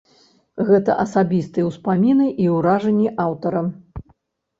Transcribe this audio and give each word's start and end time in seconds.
Гэта 0.69 0.93
асабістыя 1.03 1.65
ўспаміны 1.67 2.25
і 2.45 2.47
ўражанні 2.55 3.07
аўтара. 3.27 3.63